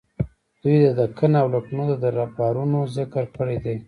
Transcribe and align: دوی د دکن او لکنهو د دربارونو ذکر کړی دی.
دوی 0.61 0.77
د 0.83 0.89
دکن 0.99 1.31
او 1.41 1.47
لکنهو 1.55 1.85
د 1.89 1.93
دربارونو 2.03 2.79
ذکر 2.97 3.23
کړی 3.37 3.57
دی. 3.65 3.75